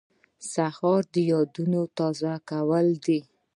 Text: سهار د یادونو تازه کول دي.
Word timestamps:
سهار 0.51 1.01
د 1.13 1.15
یادونو 1.31 1.81
تازه 1.97 2.33
کول 2.49 2.87
دي. 3.05 3.19